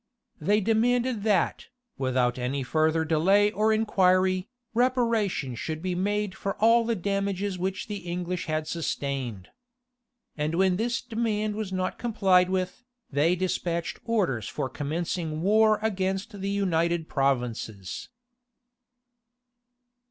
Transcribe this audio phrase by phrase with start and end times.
[0.39, 6.83] They demanded that, without any further delay or inquiry, reparation should be made for all
[6.85, 9.49] the damages which the English had sustained.
[10.35, 16.41] And when this demand was not complied with, they despatched orders for commencing war against
[16.41, 18.09] the United Provinces.